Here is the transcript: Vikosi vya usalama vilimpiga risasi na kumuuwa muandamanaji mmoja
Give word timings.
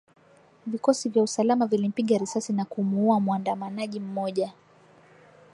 Vikosi 0.65 1.09
vya 1.09 1.23
usalama 1.23 1.65
vilimpiga 1.67 2.17
risasi 2.17 2.53
na 2.53 2.65
kumuuwa 2.65 3.19
muandamanaji 3.19 3.99
mmoja 3.99 4.53